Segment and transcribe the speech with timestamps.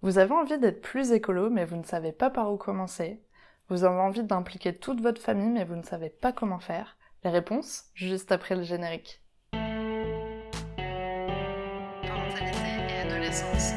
[0.00, 3.20] Vous avez envie d'être plus écolo, mais vous ne savez pas par où commencer.
[3.68, 6.96] Vous avez envie d'impliquer toute votre famille, mais vous ne savez pas comment faire.
[7.24, 9.20] Les réponses, juste après le générique.
[12.06, 12.58] Parentalité
[12.88, 13.72] et adolescence.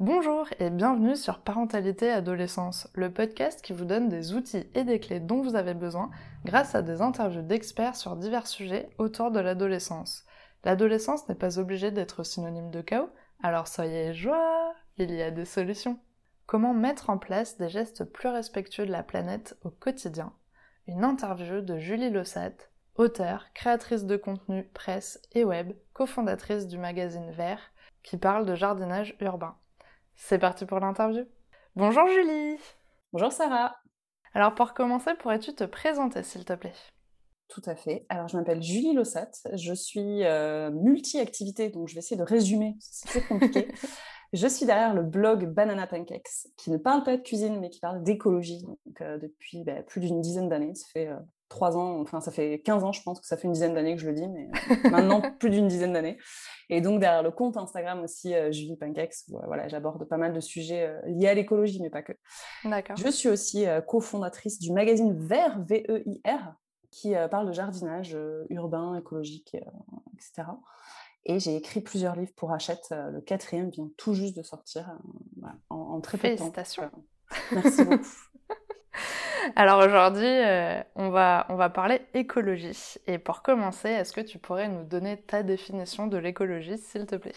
[0.00, 4.82] Bonjour et bienvenue sur Parentalité et Adolescence, le podcast qui vous donne des outils et
[4.82, 6.10] des clés dont vous avez besoin
[6.44, 10.24] grâce à des interviews d'experts sur divers sujets autour de l'adolescence.
[10.64, 13.10] L'adolescence n'est pas obligée d'être synonyme de chaos,
[13.42, 15.98] alors soyez joie, il y a des solutions.
[16.46, 20.32] Comment mettre en place des gestes plus respectueux de la planète au quotidien?
[20.86, 22.52] Une interview de Julie Lossat,
[22.96, 29.16] auteure, créatrice de contenu presse et web, cofondatrice du magazine Vert, qui parle de jardinage
[29.20, 29.56] urbain.
[30.16, 31.24] C'est parti pour l'interview.
[31.76, 32.58] Bonjour Julie
[33.12, 33.76] Bonjour Sarah
[34.34, 36.74] Alors pour commencer, pourrais-tu te présenter s'il te plaît?
[37.50, 38.06] Tout à fait.
[38.08, 39.30] Alors, je m'appelle Julie Lossat.
[39.52, 42.76] Je suis euh, multi-activité, donc je vais essayer de résumer.
[42.78, 43.68] C'est compliqué.
[44.32, 47.80] je suis derrière le blog Banana Pancakes, qui ne parle pas de cuisine, mais qui
[47.80, 48.62] parle d'écologie.
[48.62, 50.76] Donc, euh, depuis bah, plus d'une dizaine d'années.
[50.76, 51.16] Ça fait euh,
[51.48, 53.96] trois ans, enfin, ça fait 15 ans, je pense que ça fait une dizaine d'années
[53.96, 54.48] que je le dis, mais
[54.90, 56.18] maintenant plus d'une dizaine d'années.
[56.68, 60.94] Et donc, derrière le compte Instagram aussi, Julie Pancakes, voilà, j'aborde pas mal de sujets
[61.04, 62.12] liés à l'écologie, mais pas que.
[62.64, 62.94] D'accord.
[62.96, 66.54] Je suis aussi cofondatrice du magazine Vert, V-E-I-R,
[66.90, 69.70] qui euh, parle de jardinage euh, urbain, écologique, euh,
[70.14, 70.48] etc.
[71.24, 72.88] Et j'ai écrit plusieurs livres pour Hachette.
[72.90, 74.90] le quatrième vient tout juste de sortir
[75.68, 76.38] en, très peu de temps.
[76.38, 76.90] Félicitations.
[77.52, 78.02] merci beaucoup.
[79.56, 80.34] Alors aujourd'hui,
[80.94, 82.96] on, va, on va parler écologie.
[83.06, 87.16] Et pour commencer, est-ce que tu pourrais nous donner ta définition de l'écologie, s'il te
[87.16, 87.34] plaît?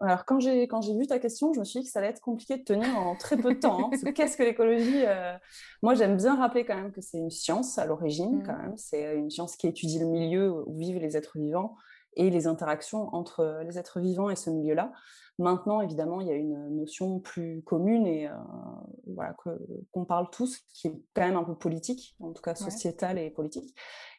[0.00, 2.08] Alors, quand j'ai, quand j'ai vu ta question, je me suis dit que ça allait
[2.08, 3.90] être compliqué de tenir en très peu de temps.
[3.92, 5.36] Hein, qu'est-ce que l'écologie euh,
[5.82, 8.42] Moi, j'aime bien rappeler quand même que c'est une science à l'origine, mmh.
[8.44, 8.76] quand même.
[8.78, 11.76] C'est une science qui étudie le milieu où vivent les êtres vivants
[12.14, 14.90] et les interactions entre les êtres vivants et ce milieu-là.
[15.38, 18.34] Maintenant, évidemment, il y a une notion plus commune et euh,
[19.06, 19.34] voilà,
[19.90, 23.30] qu'on parle tous, qui est quand même un peu politique, en tout cas sociétale et
[23.30, 23.74] politique,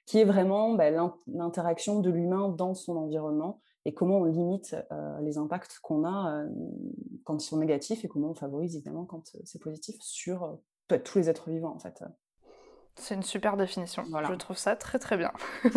[0.05, 0.89] qui est vraiment bah,
[1.27, 6.31] l'interaction de l'humain dans son environnement et comment on limite euh, les impacts qu'on a
[6.31, 6.49] euh,
[7.23, 10.59] quand ils sont négatifs et comment on favorise évidemment quand euh, c'est positif sur
[11.05, 12.03] tous les êtres vivants en fait.
[12.95, 14.03] C'est une super définition.
[14.05, 15.31] Je trouve ça très très bien.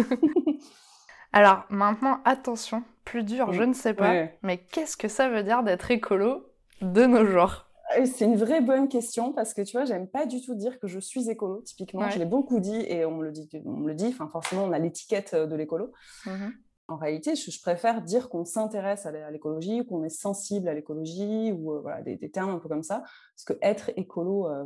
[1.32, 5.62] Alors maintenant, attention, plus dur, je ne sais pas, mais qu'est-ce que ça veut dire
[5.62, 6.46] d'être écolo
[6.80, 7.66] de nos jours?
[8.06, 10.88] C'est une vraie bonne question parce que tu vois, j'aime pas du tout dire que
[10.88, 11.60] je suis écolo.
[11.60, 14.08] Typiquement, je l'ai beaucoup dit et on me le dit, on me le dit.
[14.08, 15.92] Enfin, forcément, on a l'étiquette de l'écolo.
[16.26, 16.48] Mmh
[16.88, 21.72] en réalité, je, préfère dire qu'on s'intéresse à l'écologie, qu'on est sensible à l'écologie, ou
[21.72, 23.02] euh, voilà, des, termes un peu comme ça.
[23.34, 24.64] Parce que être écolo, euh,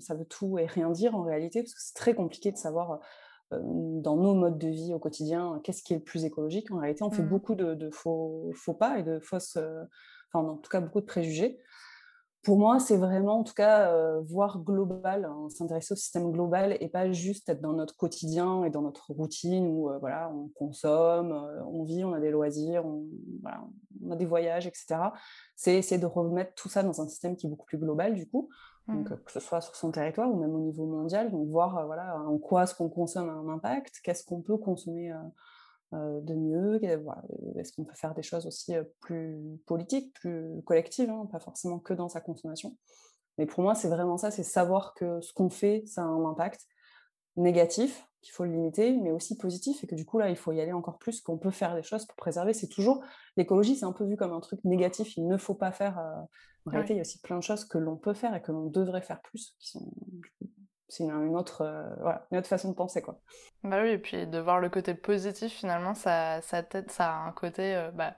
[0.00, 3.00] ça veut tout et rien dire en réalité, parce que c'est très compliqué de savoir
[3.52, 6.70] euh, dans nos modes de vie au quotidien qu'est-ce qui est le plus écologique.
[6.70, 7.28] En réalité, on fait mmh.
[7.28, 9.56] beaucoup de, faux, faux, pas et de fausses,
[10.32, 11.58] enfin en tout cas beaucoup de préjugés
[12.42, 16.76] pour moi, c'est vraiment, en tout cas, euh, voir global, hein, s'intéresser au système global
[16.80, 20.48] et pas juste être dans notre quotidien et dans notre routine où euh, voilà, on
[20.48, 23.04] consomme, euh, on vit, on a des loisirs, on,
[24.10, 24.96] a des voyages, etc.
[25.54, 28.26] C'est essayer de remettre tout ça dans un système qui est beaucoup plus global, du
[28.26, 28.48] coup,
[28.88, 29.16] donc, mmh.
[29.24, 31.30] que ce soit sur son territoire ou même au niveau mondial.
[31.30, 35.12] Donc, voir voilà, en quoi ce qu'on consomme a un impact, qu'est-ce qu'on peut consommer
[35.92, 41.10] de mieux euh, Est-ce qu'on peut faire des choses aussi euh, plus politiques, plus collectives,
[41.10, 42.76] hein, pas forcément que dans sa consommation
[43.38, 46.24] Mais pour moi, c'est vraiment ça, c'est savoir que ce qu'on fait, ça a un
[46.26, 46.66] impact
[47.36, 50.52] négatif, qu'il faut le limiter, mais aussi positif, et que du coup, là, il faut
[50.52, 52.52] y aller encore plus, qu'on peut faire des choses pour préserver.
[52.52, 53.02] C'est toujours,
[53.36, 55.98] l'écologie, c'est un peu vu comme un truc négatif, il ne faut pas faire.
[56.66, 58.52] En réalité, il y a aussi plein de choses que l'on peut faire et que
[58.52, 59.90] l'on devrait faire plus, qui sont
[60.90, 63.00] c'est une, autre, euh, une autre façon de penser.
[63.00, 63.16] Quoi.
[63.62, 67.30] Bah oui, et puis de voir le côté positif, finalement, ça, ça, ça a un
[67.30, 68.14] côté euh, bah,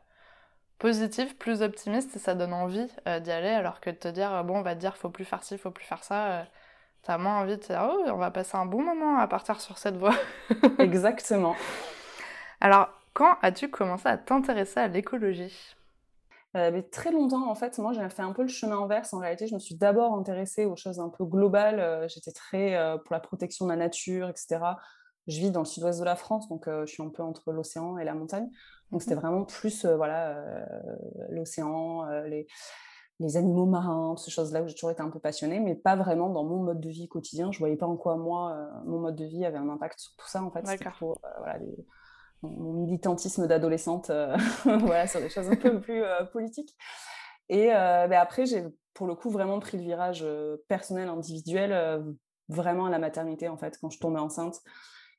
[0.79, 4.43] positif, plus optimiste, et ça donne envie euh, d'y aller, alors que de te dire,
[4.45, 6.47] bon, on va te dire, faut plus faire ci, faut plus faire ça,
[7.03, 9.77] t'as moins envie de dire, oh, on va passer un bon moment à partir sur
[9.77, 10.15] cette voie.
[10.79, 11.55] Exactement.
[12.63, 15.77] Alors, quand as-tu commencé à t'intéresser à l'écologie?
[16.55, 19.15] Euh, mais très longtemps, en fait, moi, j'ai fait un peu le chemin inverse.
[19.15, 21.81] En réalité, je me suis d'abord intéressée aux choses un peu globales.
[21.81, 24.61] Euh, j'étais très euh, pour la protection de la nature, etc.
[25.29, 27.97] Je vis dans le sud-ouest de la France, donc je suis un peu entre l'océan
[27.97, 28.51] et la montagne.
[28.91, 30.67] Donc, c'était mmh vraiment plus, voilà,
[31.31, 32.49] l'océan, les,
[33.21, 36.29] les, animaux marins, ces choses-là où j'ai toujours été un peu passionnée, mais pas vraiment
[36.29, 37.53] dans mon mode de vie quotidien.
[37.53, 40.29] Je voyais pas en quoi, moi, mon mode de vie avait un impact sur tout
[40.29, 40.67] ça, en fait.
[40.67, 40.91] C'était
[41.39, 41.61] voilà,
[42.43, 46.77] mon militantisme d'adolescente euh, voilà, sur des choses un peu plus euh, politiques.
[47.49, 50.27] Et euh, ben après, j'ai pour le coup vraiment pris le virage
[50.69, 52.05] personnel, individuel,
[52.49, 54.61] vraiment à la maternité, en fait, quand je tombais enceinte.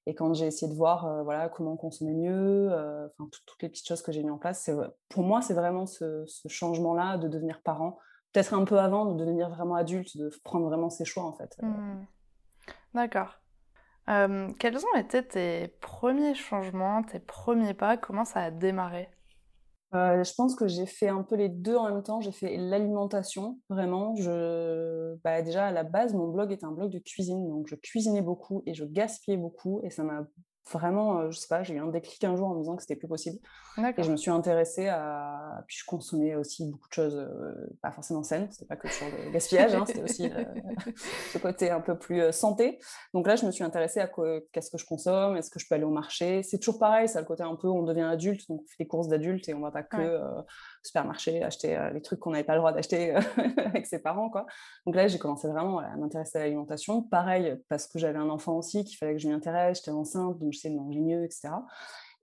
[0.05, 4.03] Et quand j'ai essayé de voir voilà, comment consommer mieux, enfin, toutes les petites choses
[4.03, 4.69] que j'ai mis en place,
[5.09, 7.97] pour moi, c'est vraiment ce, changement-là de devenir parent.
[8.31, 11.57] Peut-être un peu avant, de devenir vraiment adulte, de prendre vraiment ses choix, en fait.
[11.61, 12.05] Mmh.
[12.93, 13.42] D'accord.
[14.05, 17.97] Quels ont été tes premiers changements, tes premiers pas?
[17.97, 19.09] Comment ça a démarré?
[19.93, 22.19] Euh, je pense que j'ai fait un peu les deux en même temps.
[22.19, 24.15] J'ai fait l'alimentation, vraiment.
[24.15, 25.15] Je...
[25.23, 27.47] Bah, déjà, à la base, mon blog était un blog de cuisine.
[27.47, 29.81] Donc, je cuisinais beaucoup et je gaspillais beaucoup.
[29.83, 30.25] Et ça m'a
[30.71, 32.81] vraiment, euh, je sais pas, j'ai eu un déclic un jour en me disant que
[32.81, 33.39] c'était plus possible.
[33.77, 35.63] Et je me suis intéressée à.
[35.67, 39.05] Puis je consommais aussi beaucoup de choses, euh, pas forcément saines, c'était pas que sur
[39.05, 40.43] le gaspillage, hein, c'était aussi euh,
[41.31, 42.79] ce côté un peu plus santé.
[43.13, 44.09] Donc là, je me suis intéressée à
[44.51, 46.43] qu'est-ce que je consomme, est-ce que je peux aller au marché?
[46.43, 48.87] C'est toujours pareil, ça le côté un peu, on devient adulte, donc on fait des
[48.87, 50.19] courses d'adulte et on va pas que
[50.83, 53.11] supermarché, acheter les trucs qu'on n'avait pas le droit d'acheter
[53.57, 54.29] avec ses parents.
[54.29, 54.45] Quoi.
[54.85, 57.01] Donc là, j'ai commencé vraiment à m'intéresser à l'alimentation.
[57.01, 60.39] Pareil, parce que j'avais un enfant aussi, qu'il fallait que je m'y intéresse, j'étais enceinte,
[60.39, 61.49] donc j'essayais de manger mieux, etc.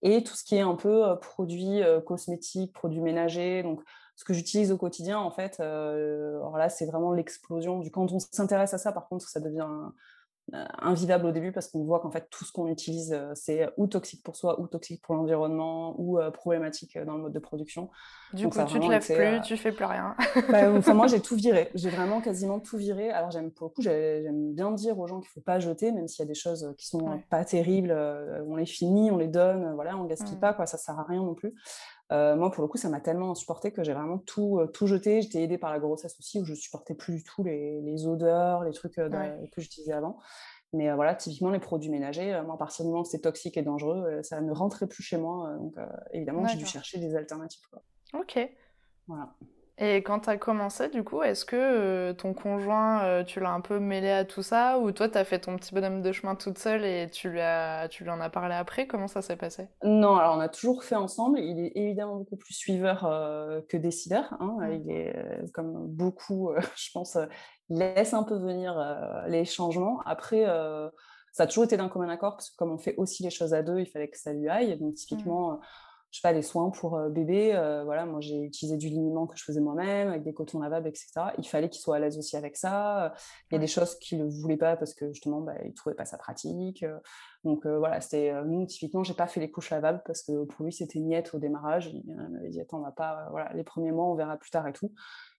[0.02, 3.82] Et tout ce qui est un peu produits cosmétiques, produits ménagers, donc
[4.16, 8.18] ce que j'utilise au quotidien, en fait, alors là, c'est vraiment l'explosion du quand on
[8.18, 9.88] s'intéresse à ça, par contre, ça devient euh,
[10.81, 13.87] invivable au début parce qu'on voit qu'en fait tout ce qu'on utilise euh, c'est ou
[13.87, 17.91] toxique pour soi ou toxique pour l'environnement ou euh, problématique dans le mode de production.
[18.32, 20.14] Du coup, tu te lèves plus, tu fais plus rien.
[20.49, 21.69] Bah, enfin, moi, j'ai tout viré.
[21.75, 23.11] J'ai vraiment quasiment tout viré.
[23.11, 26.06] Alors, j'aime pour le coup, j'aime bien dire aux gens qu'il faut pas jeter, même
[26.06, 27.93] s'il y a des choses qui sont pas terribles.
[28.47, 30.41] on les finit, on les donne, voilà, on gaspille mmh.
[30.41, 30.67] pas, quoi.
[30.67, 31.55] Ça sert à rien non plus.
[32.12, 34.86] Euh, moi, pour le coup, ça m'a tellement insupporté que j'ai vraiment tout, euh, tout
[34.86, 35.22] jeté.
[35.22, 38.64] J'étais aidée par la grossesse aussi, où je supportais plus du tout les, les odeurs,
[38.64, 39.08] les trucs euh,
[39.52, 40.18] que j'utilisais avant.
[40.72, 43.62] Mais voilà, typiquement, les produits ménagers, moi, à partir du moment où c'est toxique et
[43.62, 45.52] dangereux, ça ne rentrait plus chez moi.
[45.58, 45.74] donc,
[46.12, 47.66] évidemment, j'ai dû chercher des alternatives.
[47.70, 47.82] Quoi.
[48.20, 48.38] Ok.
[49.08, 49.34] Voilà.
[49.82, 53.52] Et quand tu as commencé, du coup, est-ce que euh, ton conjoint, euh, tu l'as
[53.52, 56.12] un peu mêlé à tout ça Ou toi, tu as fait ton petit bonhomme de
[56.12, 58.86] chemin toute seule et tu lui, as, tu lui en as parlé après?
[58.86, 59.68] Comment ça s'est passé?
[59.82, 61.40] Non, alors on a toujours fait ensemble.
[61.40, 64.36] Il est évidemment beaucoup plus suiveur euh, que décideur.
[64.38, 64.58] Hein.
[64.60, 64.72] Mmh.
[64.84, 67.16] Il est, comme beaucoup, je pense,
[67.70, 68.76] il laisse un peu venir
[69.28, 70.02] les changements.
[70.04, 70.44] Après,
[71.32, 73.54] ça a toujours été d'un commun accord parce que comme on fait aussi les choses
[73.54, 74.76] à deux, il fallait que ça lui aille.
[74.76, 75.58] Donc, mmh.
[76.10, 77.54] Je sais pas, des soins pour euh, bébé.
[77.54, 80.88] Euh, voilà, moi, j'ai utilisé du liniment que je faisais moi-même, avec des cotons lavables,
[80.88, 81.08] etc.
[81.38, 83.14] Il fallait qu'il soit à l'aise aussi avec ça.
[83.50, 85.74] Il y a des choses qu'il ne voulait pas parce que justement, bah, il ne
[85.74, 86.84] trouvait pas ça pratique.
[87.44, 90.72] Donc voilà, c'était nous, typiquement, j'ai pas fait les couches lavables parce que pour lui,
[90.72, 91.92] c'était niette au démarrage.
[91.92, 94.66] Il m'avait dit, attends, on va pas, voilà, les premiers mois, on verra plus tard
[94.66, 94.92] et tout.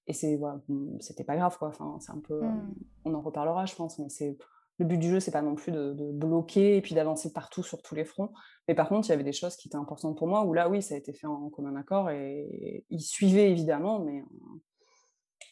[0.08, 0.60] Et c'est, voilà,
[1.00, 1.68] c'était pas grave, quoi.
[1.68, 2.74] Enfin, c'est un peu, mmh.
[3.06, 4.36] on en reparlera, je pense, mais c'est
[4.80, 7.82] le but du jeu, c'est pas non plus de, bloquer et puis d'avancer partout sur
[7.82, 8.32] tous les fronts.
[8.68, 10.70] Mais par contre, il y avait des choses qui étaient importantes pour moi où là,
[10.70, 14.24] oui, ça a été fait en, commun accord et il suivait évidemment, mais,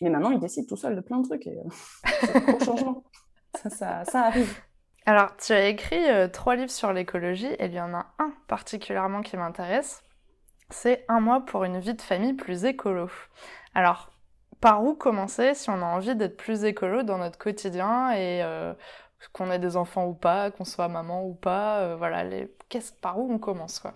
[0.01, 1.63] mais maintenant, il décide tout seul de plein de trucs et euh,
[2.21, 3.03] c'est un gros changement.
[3.69, 4.61] Ça, ça, arrive.
[5.05, 8.31] Alors, tu as écrit euh, trois livres sur l'écologie et il y en a un
[8.47, 10.03] particulièrement qui m'intéresse.
[10.69, 13.09] C'est Un mois pour une vie de famille plus écolo.
[13.73, 14.11] Alors,
[14.61, 18.73] par où commencer si on a envie d'être plus écolo dans notre quotidien et euh,
[19.33, 22.55] qu'on ait des enfants ou pas, qu'on soit maman ou pas, euh, voilà, les...
[23.01, 23.93] par où on commence quoi?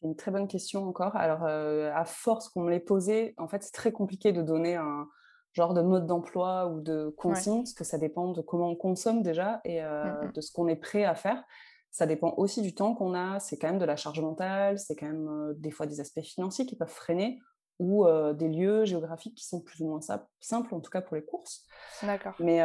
[0.00, 1.16] C'est une très bonne question encore.
[1.16, 4.76] Alors, euh, à force qu'on me l'ait posée, en fait, c'est très compliqué de donner
[4.76, 5.08] un
[5.52, 9.22] genre de mode d'emploi ou de consigne, parce que ça dépend de comment on consomme
[9.22, 11.42] déjà et euh, de ce qu'on est prêt à faire.
[11.90, 14.94] Ça dépend aussi du temps qu'on a, c'est quand même de la charge mentale, c'est
[14.94, 17.40] quand même des fois des aspects financiers qui peuvent freiner
[17.78, 20.00] ou des lieux géographiques qui sont plus ou moins
[20.40, 21.64] simples, en tout cas pour les courses.
[22.02, 22.34] D'accord.
[22.40, 22.60] Mais,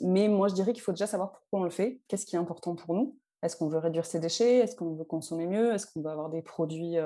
[0.00, 2.38] mais moi, je dirais qu'il faut déjà savoir pourquoi on le fait, qu'est-ce qui est
[2.38, 3.16] important pour nous?
[3.42, 4.58] Est-ce qu'on veut réduire ses déchets?
[4.58, 5.72] Est-ce qu'on veut consommer mieux?
[5.72, 6.96] Est-ce qu'on veut avoir des produits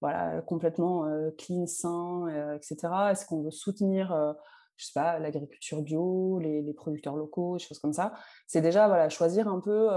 [0.00, 1.06] voilà, complètement
[1.38, 2.76] clean, sains, etc.
[3.10, 4.36] Est-ce qu'on veut soutenir
[4.76, 8.14] je sais pas, l'agriculture bio, les, les, producteurs locaux, des choses comme ça?
[8.46, 9.88] C'est déjà voilà, choisir un peu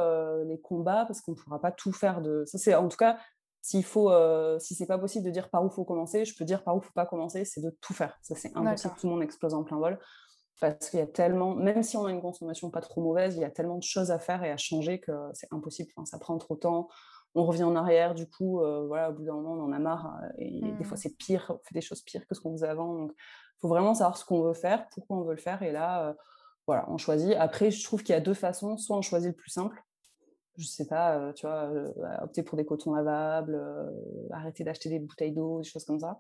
[0.46, 2.44] les combats parce qu'on ne pourra pas tout faire de.
[2.46, 3.18] Ça, c'est en tout cas
[3.62, 6.46] s'il faut, euh, si c'est pas possible de dire par où faut commencer, je peux
[6.46, 8.18] dire par où faut pas commencer, c'est de tout faire.
[8.22, 10.00] Ça c'est impossible, tout le monde explose en plein vol
[10.62, 13.42] parce qu'il y a tellement, même si on a une consommation pas trop mauvaise, il
[13.42, 15.92] y a tellement de choses à faire et à changer que c'est impossible.
[15.98, 16.88] Enfin, ça prend trop de temps.
[17.34, 19.80] On revient en arrière, du coup, euh, voilà, au bout d'un moment, on en a
[19.80, 21.02] marre euh, et des fois mmh.
[21.02, 22.94] c'est pire, on fait des choses pires que ce qu'on faisait avant.
[22.94, 25.72] Donc, il faut vraiment savoir ce qu'on veut faire, pourquoi on veut le faire, et
[25.72, 26.16] là,
[26.68, 27.34] voilà, on choisit.
[27.38, 28.78] Après, je trouve qu'il y a deux façons.
[28.78, 29.82] Soit on choisit le plus simple,
[30.58, 31.92] je sais pas, euh, tu vois, euh,
[32.22, 33.90] opter pour des cotons lavables, euh,
[34.32, 36.20] arrêter d'acheter des bouteilles d'eau, des choses comme ça.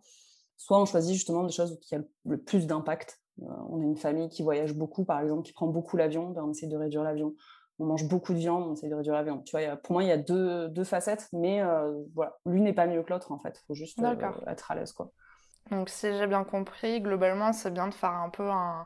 [0.57, 3.19] Soit on choisit justement des choses qui ont le plus d'impact.
[3.39, 6.51] on est une famille qui voyage beaucoup, par exemple, qui prend beaucoup l'avion, ben on
[6.51, 7.33] essaie de réduire l'avion.
[7.79, 9.41] On mange beaucoup de viande, on essaie de réduire l'avion.
[9.41, 11.63] Tu vois, pour moi, il y a deux, deux facettes, mais
[12.13, 13.59] voilà, l'une n'est pas mieux que l'autre, en fait.
[13.63, 14.00] Il faut juste
[14.45, 15.11] être à l'aise, quoi.
[15.71, 18.85] Donc, si j'ai bien compris, globalement, c'est bien de faire un peu un,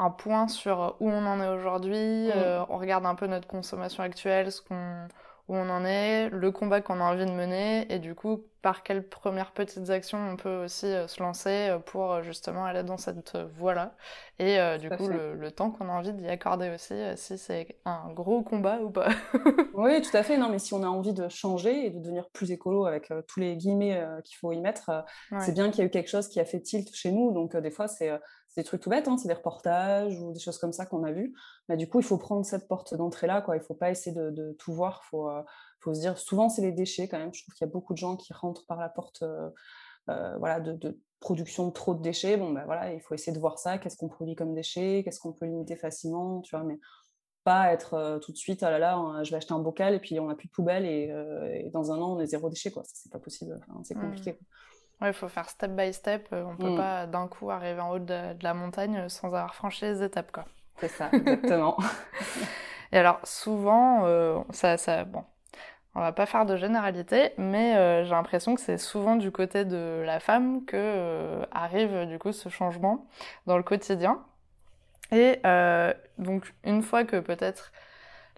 [0.00, 2.66] un point sur où on en est aujourd'hui, Mm.
[2.70, 5.08] on regarde un peu notre consommation actuelle, ce qu'on
[5.48, 8.82] où on en est, le combat qu'on a envie de mener, et du coup, par
[8.82, 12.82] quelles premières petites actions on peut aussi euh, se lancer euh, pour euh, justement aller
[12.82, 13.94] dans cette voie-là.
[14.38, 18.10] Et du coup, le, le, temps qu'on a envie d'y accorder aussi, si c'est un
[18.14, 19.10] gros combat ou pas.
[19.74, 20.38] oui, tout à fait.
[20.38, 23.38] Non, mais si on a envie de changer et de devenir plus écolo avec tous
[23.38, 25.40] les guillemets qu'il faut y mettre, ouais.
[25.40, 27.32] c'est bien qu'il y a eu quelque chose qui a fait tilt chez nous.
[27.32, 28.10] Donc, des fois, c'est
[28.56, 31.12] des trucs tout bêtes, hein, c'est des reportages ou des choses comme ça qu'on a
[31.12, 31.34] vues.
[31.68, 33.44] Mais du coup, il faut prendre cette porte d'entrée-là.
[33.48, 35.02] Il ne faut pas essayer de, de tout voir.
[35.04, 35.28] Il faut,
[35.80, 37.32] faut, se dire, souvent, c'est les déchets quand même.
[37.34, 39.50] Je trouve qu'il y a beaucoup de gens qui rentrent par la porte euh,
[40.08, 42.36] euh, voilà, de, de, production de trop de déchets.
[42.36, 43.78] Bon, ben voilà, il faut essayer de voir ça.
[43.78, 45.02] Qu'est-ce qu'on produit comme déchets?
[45.04, 46.40] Qu'est-ce qu'on peut limiter facilement?
[46.40, 46.78] Tu vois, mais
[47.44, 50.20] pas être tout de suite, ah là là, je vais acheter un bocal et puis
[50.20, 51.10] on n'a plus de poubelle et,
[51.64, 52.82] et, dans un an, on est zéro déchet, quoi.
[52.86, 53.58] C'est pas possible.
[53.68, 54.32] Enfin, c'est compliqué.
[54.32, 54.36] Mmh.
[55.00, 56.28] Ouais, il faut faire step by step.
[56.32, 56.76] On peut Mm.
[56.76, 60.30] pas d'un coup arriver en haut de, de, la montagne sans avoir franchi les étapes,
[60.30, 60.44] quoi.
[60.78, 61.76] C'est ça, exactement.
[62.92, 65.24] Et alors, souvent, euh, ça, ça, bon,
[65.94, 69.64] on va pas faire de généralité, mais euh, j'ai l'impression que c'est souvent du côté
[69.64, 73.06] de la femme que euh, arrive du coup ce changement
[73.46, 74.20] dans le quotidien.
[75.10, 77.72] Et euh, donc, une fois que peut-être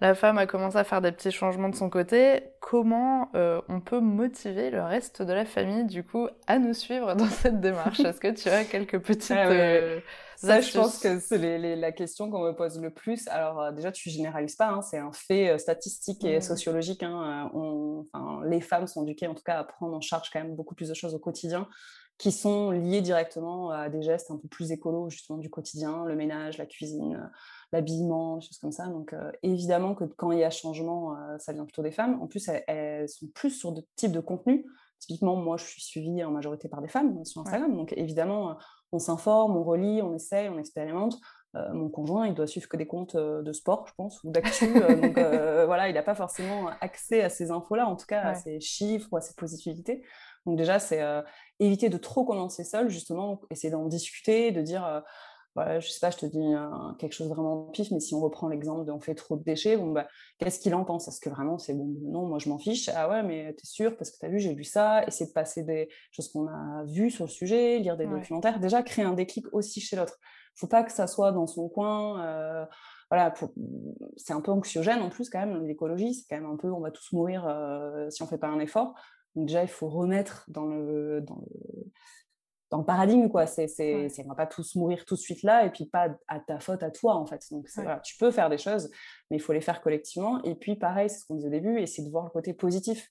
[0.00, 4.00] la femme a commencé à faire des petits changements de son côté, comment on peut
[4.00, 8.00] motiver le reste de la famille, du coup, à nous suivre dans cette démarche?
[8.04, 10.02] Est-ce que tu as quelques petites Ah ouais,
[10.46, 13.28] Ça, astuces je pense que c'est les, les, la question qu'on me pose le plus.
[13.28, 16.40] Alors, euh, déjà, tu généralises pas, hein, c'est un fait euh, statistique et Mhm.
[16.40, 17.02] sociologique.
[17.02, 20.30] Hein, euh, on, enfin, les femmes sont éduquées, en tout cas, à prendre en charge
[20.32, 21.68] quand même beaucoup plus de choses au quotidien
[22.18, 26.14] qui sont liées directement à des gestes un peu plus écolos, justement, du quotidien, le
[26.14, 27.30] ménage, la cuisine,
[27.72, 28.86] l'habillement, des choses comme ça.
[28.86, 32.20] Donc, euh, évidemment que quand il y a changement, euh, ça vient plutôt des femmes.
[32.22, 34.64] En plus, elles, elles sont plus sur de types de contenus.
[35.02, 37.76] Typiquement, moi, je suis suivie en majorité par des femmes sur Instagram.
[37.76, 38.54] Donc, évidemment, euh,
[38.92, 41.18] on s'informe, on relit, on essaye, on expérimente.
[41.56, 44.30] Euh, mon conjoint, il doit suivre que des comptes euh, de sport, je pense, ou
[44.30, 44.64] d'actu.
[44.80, 45.18] euh, donc,
[45.66, 49.08] voilà, il n'a pas forcément accès à ces infos-là, en tout cas à ces chiffres
[49.10, 50.04] ou à ces positivités.
[50.46, 51.02] Donc, déjà, c'est
[51.58, 55.02] éviter de trop commencer seul, justement, essayer d'en discuter, de dire,
[55.54, 58.20] voilà, je sais pas, je te dis euh, quelque chose vraiment pif, mais si on
[58.20, 61.08] reprend l'exemple de on fait trop de déchets, bon, bah, qu'est-ce qu'il en pense?
[61.08, 62.88] Est-ce que vraiment c'est bon Non, moi je m'en fiche.
[62.94, 63.96] Ah ouais, mais t'es sûr?
[63.96, 65.04] Parce que t'as vu, j'ai vu ça.
[65.06, 68.18] Essayer de passer des choses qu'on a vues sur le sujet, lire des Ouais.
[68.18, 68.60] documentaires.
[68.60, 70.18] Déjà, créer un déclic aussi chez l'autre.
[70.54, 72.24] Faut pas que ça soit dans son coin.
[72.24, 72.66] euh,
[73.10, 73.52] voilà, pour-
[74.16, 75.66] c'est un peu anxiogène en plus quand même.
[75.66, 78.48] L'écologie, c'est quand même un peu, on va tous mourir euh, si on fait pas
[78.48, 78.94] un effort.
[79.34, 81.90] Donc déjà, il faut remettre dans le, dans le,
[82.72, 83.46] dans le paradigme, quoi.
[83.46, 84.08] C'est, c'est, Ouais.
[84.24, 86.82] on va pas tous mourir tout de suite là, et puis pas à ta faute,
[86.82, 87.40] à toi, en fait.
[87.52, 87.82] Donc, Ouais.
[87.84, 88.90] voilà, tu peux faire des choses,
[89.30, 90.42] mais il faut les faire collectivement.
[90.42, 93.08] Et puis, pareil, c'est ce qu'on disait au début, essayer de voir le côté positif.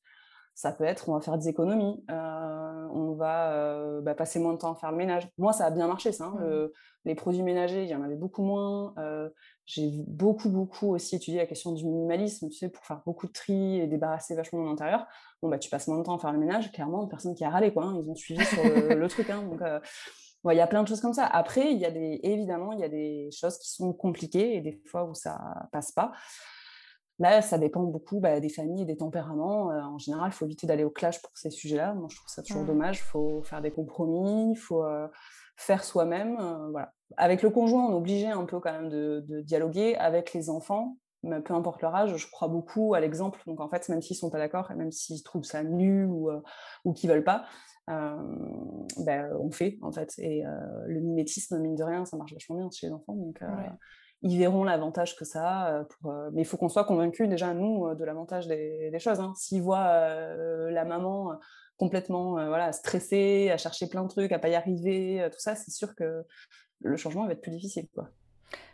[0.53, 4.53] Ça peut être, on va faire des économies, euh, on va euh, bah, passer moins
[4.53, 5.29] de temps à faire le ménage.
[5.37, 6.25] Moi, ça a bien marché, ça.
[6.25, 6.35] hein.
[6.39, 6.73] Le-
[7.05, 8.93] les produits ménagers, il y en avait beaucoup moins.
[8.97, 9.29] Euh,
[9.65, 13.31] j'ai beaucoup, beaucoup aussi étudié la question du minimalisme, tu sais, pour faire beaucoup de
[13.31, 15.05] tri et débarrasser vachement mon intérieur.
[15.41, 17.49] Bon, bah, tu passes moins de temps à faire le ménage, clairement, personne qui a
[17.49, 17.85] râlé, quoi.
[17.85, 17.99] hein.
[18.03, 19.29] Ils ont suivi sur le, le truc.
[19.29, 19.43] hein.
[19.43, 19.79] donc, euh,
[20.49, 21.25] il y a plein de choses comme ça.
[21.25, 24.61] Après, il y a des, évidemment, il y a des choses qui sont compliquées et
[24.61, 25.39] des fois où ça
[25.71, 26.11] passe pas.
[27.19, 29.69] Là, ça dépend beaucoup bah, des familles et des tempéraments.
[29.71, 31.93] Euh, en général, il faut éviter d'aller au clash pour ces sujets-là.
[31.93, 32.67] Moi, je trouve ça toujours Mhm.
[32.67, 32.97] dommage.
[32.97, 35.07] Il faut faire des compromis, il faut euh,
[35.61, 36.37] faire soi-même.
[36.39, 36.91] euh, voilà.
[37.17, 39.95] Avec le conjoint, on est obligé un peu quand même de, de dialoguer.
[39.97, 43.39] Avec les enfants, mais peu importe leur âge, je crois beaucoup à l'exemple.
[43.47, 46.41] Donc, en fait, même s'ils sont pas d'accord même s'ils trouvent ça nul ou, euh,
[46.85, 47.45] ou qu'ils veulent pas,
[47.89, 48.15] euh,
[49.05, 50.13] ben, on fait, en fait.
[50.19, 50.49] Et euh,
[50.87, 53.13] le mimétisme, mine de rien, ça marche vachement bien chez les enfants.
[53.13, 53.69] Donc, Ouais.
[54.21, 55.83] ils verront l'avantage que ça a.
[55.85, 59.19] Pour, Mais il faut qu'on soit convaincus, déjà, nous, de l'avantage des, des choses.
[59.19, 59.33] hein.
[59.35, 59.91] S'ils voient
[60.69, 61.33] la maman
[61.81, 65.39] complètement euh, voilà, stressée, à chercher plein de trucs, à pas y arriver, euh, tout
[65.39, 66.23] ça, c'est sûr que
[66.81, 67.87] le changement va être plus difficile.
[67.95, 68.07] Quoi.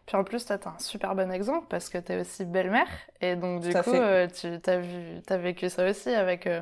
[0.05, 2.89] Puis en plus, toi, t'as un super bon exemple parce que t'es aussi belle-mère.
[3.21, 6.61] Et donc, du coup, euh, tu as vu, t'as vécu ça aussi avec euh,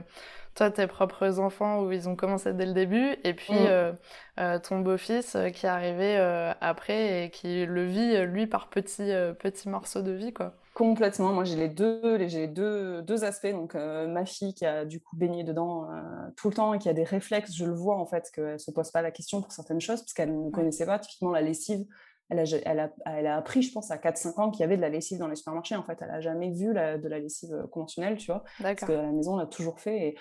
[0.53, 3.15] toi, tes propres enfants où ils ont commencé dès le début.
[3.23, 3.95] Et puis, Mm.
[4.37, 6.15] euh, ton beau-fils qui est arrivé
[6.61, 10.53] après et qui le vit, lui, par petits, petits morceaux de vie, quoi.
[10.75, 11.31] Complètement.
[11.31, 13.47] Moi, j'ai les deux, j'ai deux, deux aspects.
[13.47, 16.01] Donc, euh, ma fille qui a du coup baigné dedans euh,
[16.35, 18.71] tout le temps et qui a des réflexes, je le vois en fait, qu'elle se
[18.71, 20.99] pose pas la question pour certaines choses parce qu'elle ne connaissait pas.
[20.99, 21.85] Typiquement, la lessive,
[22.29, 24.75] elle a, elle a, elle a appris, je pense, à 4-5 ans qu'il y avait
[24.75, 25.77] de la lessive dans les supermarchés.
[25.77, 28.43] En fait, elle a jamais vu la- de la lessive euh, conventionnelle, tu vois.
[28.43, 28.89] Parce D'accord.
[28.89, 29.97] qu'à la maison, on l'a toujours fait.
[30.09, 30.17] Et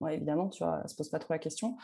[0.00, 1.76] ouais, évidemment, tu vois, elle se pose pas trop la question.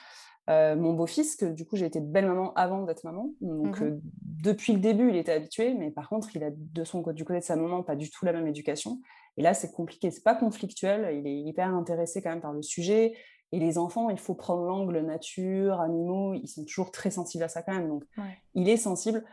[0.51, 3.31] Euh, mon beau-fils, que du coup, j'ai été belle-maman avant d'être maman.
[3.41, 3.87] Donc, Mhm.
[3.87, 5.73] euh, depuis le début, il était habitué.
[5.75, 8.11] Mais par contre, il a de son côté, du côté de sa maman, pas du
[8.11, 9.01] tout la même éducation.
[9.39, 10.11] Et là, c'est compliqué.
[10.11, 11.17] C'est pas conflictuel.
[11.17, 13.15] Il est hyper intéressé quand même par le sujet.
[13.53, 16.35] Et les enfants, il faut prendre l'angle nature, animaux.
[16.35, 17.89] Ils sont toujours très sensibles à ça quand même.
[17.89, 18.37] Donc, Ouais.
[18.55, 19.25] il est sensible.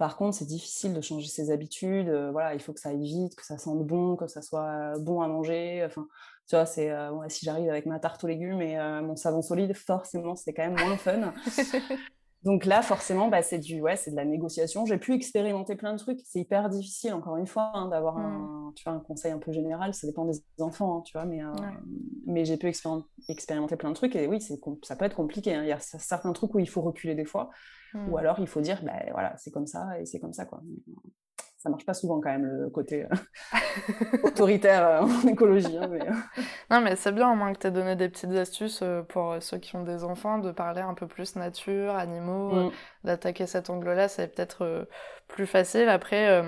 [0.00, 2.08] Par contre, c'est difficile de changer ses habitudes.
[2.32, 5.20] voilà, il faut que ça aille vite, que ça sente bon, que ça soit bon
[5.20, 5.84] à manger.
[5.84, 6.08] Enfin,
[6.48, 6.90] tu vois, c'est
[7.28, 10.80] si j'arrive avec ma tarte aux légumes et mon savon solide, forcément, c'est quand même
[10.80, 11.34] moins fun.
[12.42, 14.86] Donc là, forcément, bah, c'est du, ouais, c'est de la négociation.
[14.86, 16.20] J'ai pu expérimenter plein de trucs.
[16.24, 19.52] C'est hyper difficile, encore une fois, hein, d'avoir un, tu vois, un conseil un peu
[19.52, 19.92] général.
[19.92, 21.26] Ça dépend des enfants, hein, tu vois.
[21.26, 21.52] Mais, euh,
[22.26, 22.72] mais j'ai pu
[23.28, 24.16] expérimenter plein de trucs.
[24.16, 25.54] Et oui, c'est, ça peut être compliqué.
[25.54, 25.64] Hein.
[25.64, 27.50] Il y a certains trucs où il faut reculer des fois.
[27.94, 28.16] Ou mmh.
[28.16, 30.62] alors, il faut dire, bah, voilà, c'est comme ça et c'est comme ça, quoi
[31.62, 33.58] ça marche pas souvent quand même le côté euh,
[34.22, 35.76] autoritaire euh, en écologie.
[35.76, 36.00] Hein, mais...
[36.00, 36.12] Euh.
[36.70, 39.58] Non, mais c'est bien au moins que tu aies donné des petites astuces pour ceux
[39.58, 42.70] qui ont des enfants, de parler un peu plus nature, animaux, mm.
[43.04, 44.88] d'attaquer cet angle-là, c'est peut-être
[45.28, 45.90] plus facile.
[45.90, 46.42] Après,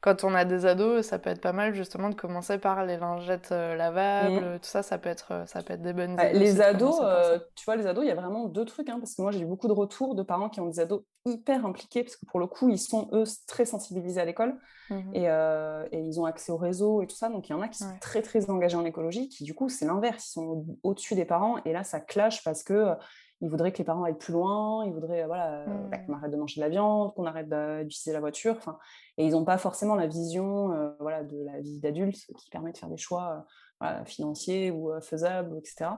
[0.00, 2.96] quand on a des ados, ça peut être pas mal justement de commencer par les
[2.96, 4.58] lingettes euh, lavables, mm.
[4.60, 6.32] tout ça, ça peut être, euh, ça peut être des bonnes idées.
[6.34, 9.16] les ados, euh, tu vois, les ados, il y a vraiment deux trucs, hein, parce
[9.16, 12.04] que moi j'ai eu beaucoup de retours de parents qui ont des ados hyper impliqués,
[12.04, 14.56] parce que pour le coup, ils sont eux très sensibilisés à l'école
[14.90, 17.28] mmh et, et, ils ont accès au réseau et tout ça.
[17.28, 19.68] Donc il y en a qui sont très très engagés en écologie, qui du coup
[19.68, 22.94] c'est l'inverse, ils sont au-dessus des parents et là ça clash parce que
[23.40, 26.06] ils voudraient que les parents aillent plus loin, ils voudraient voilà, bah, mmh.
[26.06, 27.48] qu'on arrête de manger de la viande, qu'on arrête
[27.86, 28.56] d'utiliser la voiture.
[29.16, 32.72] Et ils n'ont pas forcément la vision euh, voilà, de la vie d'adulte qui permet
[32.72, 33.46] de faire des choix
[33.82, 35.90] euh, financiers ou euh, faisables, etc.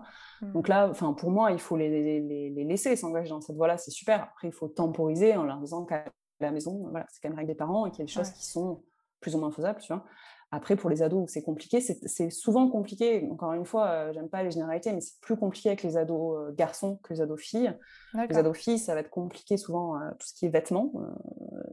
[0.42, 0.52] Mmh.
[0.52, 1.88] Donc là, pour moi, il faut les,
[2.20, 4.22] les, les laisser s'engager dans cette voie-là, c'est super.
[4.24, 6.04] Après, il faut temporiser en leur disant qu'à
[6.40, 8.30] la maison, voilà, c'est quand même avec des parents et qu'il y a des choses
[8.30, 8.82] qui sont
[9.20, 10.04] plus ou moins faisables, tu vois.
[10.52, 11.80] Après, pour les ados, c'est compliqué.
[11.80, 13.28] C'est souvent compliqué.
[13.30, 16.38] Encore une fois, euh, j'aime pas les généralités, mais c'est plus compliqué avec les ados
[16.38, 17.72] euh, garçons que les ados filles.
[18.14, 20.92] Les ados filles, ça va être compliqué souvent euh, tout ce qui est vêtements.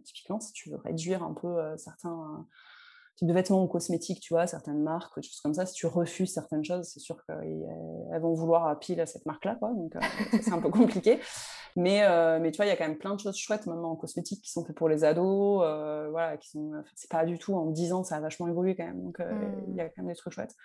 [0.04, 2.46] typiquement, si tu veux réduire un peu certains
[3.18, 5.88] types de vêtements ou cosmétiques, tu vois, certaines marques, des choses comme ça, si tu
[5.88, 9.74] refuses certaines choses, c'est sûr qu'elles vont vouloir pile à cette marque-là, quoi.
[9.74, 9.94] Donc,
[10.42, 11.20] c'est un peu compliqué.
[11.78, 13.92] Mais, euh, mais tu vois, il y a quand même plein de choses chouettes maintenant
[13.92, 15.62] en cosmétique qui sont faites pour les ados.
[15.64, 16.72] Euh, voilà, qui sont.
[16.96, 19.04] C'est pas du tout en 10 ans, ça a vachement évolué quand même.
[19.04, 19.32] Donc, euh,
[19.68, 20.56] il y a quand même des trucs chouettes.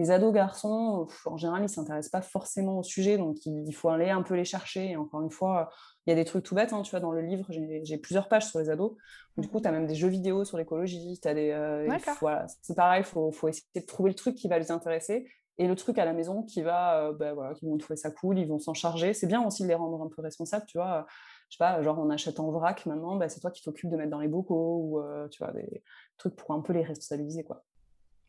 [0.00, 4.08] Les ados garçons, en général, ils s'intéressent pas forcément au sujet, donc il, faut aller
[4.08, 4.92] un peu les chercher.
[4.92, 5.68] Et encore une fois,
[6.06, 6.72] il y a des trucs tout bêtes.
[6.72, 8.92] Hein, tu vois, dans le livre, j'ai plusieurs pages sur les ados.
[9.36, 11.20] Du coup, tu as même des jeux vidéo sur l'écologie.
[11.22, 11.52] des.
[12.22, 15.26] voilà, c'est pareil, il faut, faut essayer de trouver le truc qui va les intéresser
[15.60, 18.10] et le truc à la maison qui va, euh, bah, voilà, qui vont trouver ça
[18.10, 19.12] cool, ils vont s'en charger.
[19.12, 21.06] C'est bien aussi de les rendre un peu responsables, tu vois.
[21.50, 23.96] Je sais pas, genre on achète en vrac maintenant, bah, c'est toi qui t'occupes de
[23.98, 25.82] mettre dans les bocaux ou euh, tu vois des
[26.16, 27.62] trucs pour un peu les responsabiliser, quoi.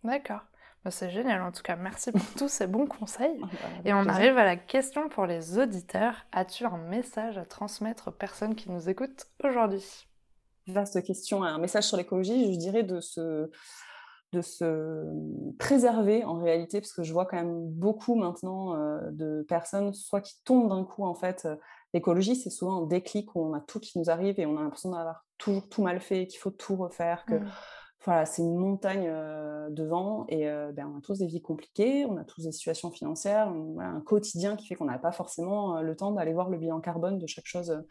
[0.03, 0.41] D'accord.
[0.83, 1.75] Bah, c'est génial en tout cas.
[1.75, 3.39] Merci pour tous ces bons conseils.
[3.39, 3.47] Bah,
[3.85, 6.25] et on arrive à la question pour les auditeurs.
[6.31, 10.07] As-tu un message à transmettre aux personnes qui nous écoutent aujourd'hui?
[10.67, 11.43] Vaste question.
[11.43, 13.49] Un message sur l'écologie, je dirais de se
[14.31, 15.05] de se
[15.59, 20.21] préserver en réalité, parce que je vois quand même beaucoup maintenant euh, de personnes, soit
[20.21, 21.43] qui tombent d'un coup en fait.
[21.45, 21.57] Euh,
[21.93, 24.61] l'écologie, c'est souvent un déclic où on a tout qui nous arrive et on a
[24.61, 27.51] l'impression d'avoir toujours tout mal fait, qu'il faut tout refaire, que mmh.
[28.03, 32.17] Voilà, c'est une montagne euh, devant et ben, on a tous des vies compliquées, on
[32.17, 36.11] a tous des situations financières, un quotidien qui fait qu'on n'a pas forcément le temps
[36.11, 37.83] d'aller voir le bilan carbone de chaque chose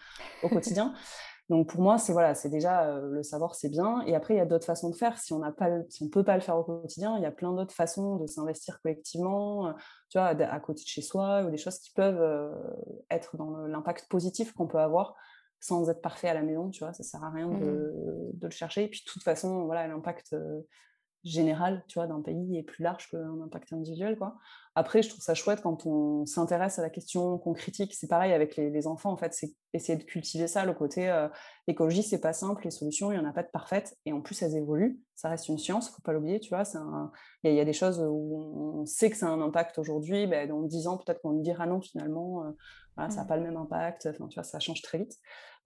[0.43, 0.95] au quotidien.
[1.51, 4.03] Donc pour moi, c'est voilà, c'est déjà euh, le savoir, c'est bien.
[4.07, 5.19] Et après, il y a d'autres façons de faire.
[5.19, 7.33] Si on n'a pas, si on peut pas le faire au quotidien, il y a
[7.33, 9.73] plein d'autres façons de s'investir collectivement, euh,
[10.11, 12.55] tu vois, à côté de chez soi, ou des choses qui peuvent euh,
[13.11, 15.17] être dans l'impact positif qu'on peut avoir
[15.61, 16.71] sans être parfait à la maison.
[16.71, 18.85] Tu vois, ça sert à rien de, mmh de le chercher.
[18.85, 20.35] Et puis de toute façon, voilà, l'impact
[21.25, 24.37] général, tu vois, d'un pays est plus large qu'un impact individuel, quoi.
[24.75, 27.95] Après, je trouve ça chouette quand on s'intéresse à la question, qu'on critique.
[27.95, 31.29] C'est pareil avec les, enfants, en fait, c'est essayer de cultiver ça, le côté euh,
[31.67, 34.21] l'écologie, c'est pas simple, les solutions, il y en a pas de parfaites, et en
[34.21, 35.01] plus, elles évoluent.
[35.15, 36.63] Ça reste une science, faut pas l'oublier, tu vois.
[37.45, 40.49] Il y, a des choses où on sait que ça a un impact aujourd'hui, ben,
[40.49, 42.51] dans 10 ans, peut-être qu'on dira non, finalement, euh,
[43.09, 43.27] ça n'a mmh.
[43.27, 44.09] pas le même impact.
[44.11, 45.17] Enfin, tu vois, ça change très vite.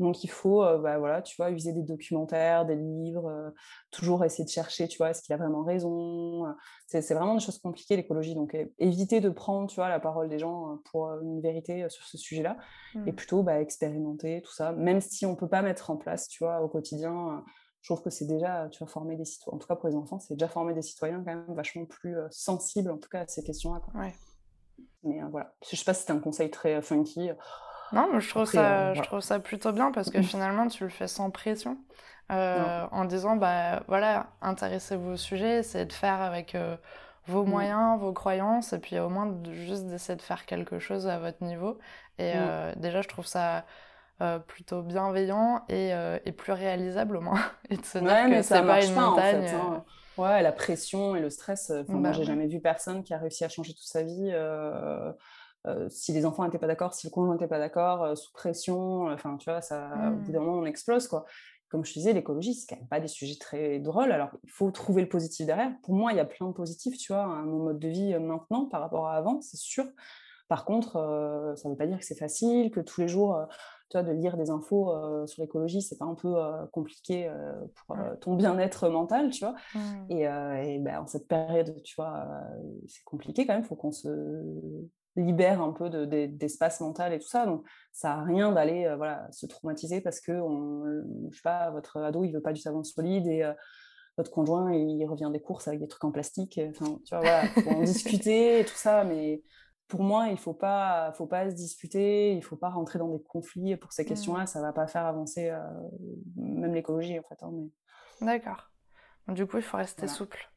[0.01, 3.51] Donc, il faut, euh, bah, voilà, tu vois, user des documentaires, des livres, euh,
[3.91, 6.47] toujours essayer de chercher, tu vois, est-ce qu'il a vraiment raison.
[6.47, 6.53] Euh,
[6.87, 8.35] c'est vraiment des choses compliquées, l'écologie.
[8.35, 12.19] Donc, éviter de prendre, tu vois, la parole des gens pour une vérité sur ce
[12.19, 12.57] sujet-là.
[13.07, 13.17] Et mmh.
[13.17, 13.94] plutôt, bah, expérimenter
[14.43, 14.73] tout ça.
[14.73, 17.45] Même si on ne peut pas mettre en place, tu vois, au quotidien
[17.83, 19.95] je trouve que c'est déjà, tu vas former des citoyens, en tout cas pour les
[19.95, 23.27] enfants, c'est déjà former des citoyens quand même vachement plus sensibles, en tout cas, à
[23.27, 23.83] ces questions-là.
[23.95, 24.15] Ouais.
[25.03, 27.31] Mais euh, voilà, je sais pas si c'était un conseil très euh, funky.
[27.93, 30.85] Non, mais je trouve, ça, euh, je trouve ça plutôt bien parce que finalement, tu
[30.85, 31.79] le fais sans pression.
[32.31, 36.57] en disant, bah voilà, intéressez-vous au sujet, essayez de faire avec
[37.27, 37.49] vos mm.
[37.49, 41.19] moyens, vos croyances, et puis au moins de, juste d'essayer de faire quelque chose à
[41.19, 41.79] votre niveau.
[42.19, 42.75] Et mm.
[42.77, 43.65] déjà, je trouve ça
[44.47, 45.91] plutôt bienveillant et,
[46.25, 47.41] et, plus réalisable au moins.
[47.71, 49.49] et de se dire que c'est pas une montagne.
[49.49, 49.85] Hein.
[50.17, 51.71] Ouais, la pression et le stress.
[51.71, 54.31] Euh, enfin, moi, j'ai jamais vu personne qui a réussi à changer toute sa vie.
[54.33, 55.13] Euh,
[55.67, 59.07] euh, si les enfants n'étaient pas d'accord, si le conjoint n'était pas d'accord, sous pression,
[59.09, 60.45] enfin, tu vois, ça, au bout d'un mmh.
[60.45, 61.25] moment, on explose, quoi.
[61.75, 64.13] Comme je disais, l'écologie, c'est quand même pas des sujets très drôles.
[64.13, 65.73] Alors, il faut trouver le positif derrière.
[65.83, 68.17] Pour moi, il y a plein de positifs, tu vois, à mon mode de vie
[68.17, 69.85] maintenant par rapport à avant, c'est sûr.
[70.47, 70.93] Par contre,
[71.57, 73.45] ça ne veut pas dire que c'est facile, que tous les jours,
[73.91, 74.95] tu vois, de lire des infos
[75.27, 76.33] sur l'écologie, c'est pas un peu
[76.71, 77.29] compliqué
[77.75, 79.57] pour ton bien-être mental, tu vois.
[79.75, 80.11] Mmh.
[80.11, 82.25] Et, ben, en cette période, tu vois,
[82.87, 83.65] c'est compliqué quand même.
[83.65, 84.09] Il faut qu'on se
[85.17, 85.89] libère un peu
[86.27, 87.47] d'espace mental et tout ça.
[87.47, 90.85] Donc, ça n'a rien d'aller voilà, se traumatiser parce que, on,
[91.31, 93.49] je sais pas, votre ado, il veut pas du savon solide et
[94.17, 96.61] votre conjoint, il revient des courses avec des trucs en plastique.
[96.71, 99.43] Enfin, tu vois, voilà, faut en discuter et tout ça, mais
[99.89, 102.99] pour moi, il ne faut pas, faut pas se disputer, il ne faut pas rentrer
[102.99, 104.45] dans des conflits pour ces questions-là.
[104.45, 104.49] Mmh.
[104.49, 105.53] Ça ne va pas faire avancer
[106.37, 107.43] même l'écologie, en fait.
[107.43, 107.53] Hein,
[108.21, 108.74] D'accord.
[109.29, 110.51] Du coup, il faut rester souple.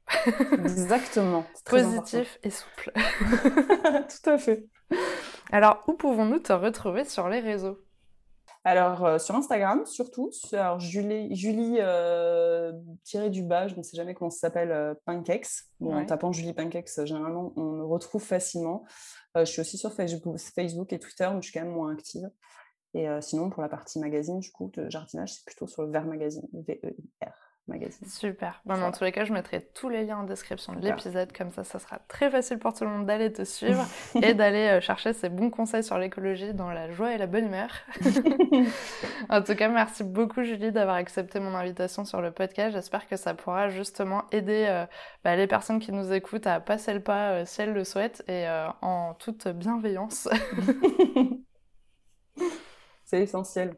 [0.51, 1.45] Exactement.
[1.65, 2.91] Positif et souple.
[2.95, 4.65] Tout à fait.
[5.51, 7.79] Alors, où pouvons-nous te retrouver sur les réseaux?
[8.65, 10.29] Alors, euh, sur Instagram, surtout.
[10.51, 12.73] Alors, Julie, Julie euh,
[13.05, 15.47] tiré du bas, je ne sais jamais comment ça s'appelle, euh, Pancakes.
[15.81, 18.83] En tapant Julie Pancakes, généralement, on me retrouve facilement.
[19.35, 22.29] je suis aussi sur Facebook, Facebook et Twitter, mais je suis quand même moins active.
[22.93, 26.05] Et sinon, pour la partie magazine, du coup, de jardinage, c'est plutôt sur le Vert
[26.05, 28.07] Magazine, V-E-I-R magazine.
[28.07, 28.61] Super.
[28.65, 31.51] Bon, dans tous les cas, je mettrai tous les liens en description de l'épisode, comme
[31.51, 33.85] ça, ça sera très facile pour tout le monde d'aller te suivre
[34.21, 37.45] et d'aller euh, chercher ces bons conseils sur l'écologie dans la joie et la bonne
[37.45, 37.69] humeur.
[39.29, 42.73] en tout cas, merci beaucoup Julie d'avoir accepté mon invitation sur le podcast.
[42.73, 44.85] J'espère que ça pourra justement aider euh,
[45.23, 48.23] bah, les personnes qui nous écoutent à passer le pas euh, si elles le souhaitent
[48.27, 48.45] et
[48.81, 50.29] en toute bienveillance.
[53.05, 53.77] C'est essentiel.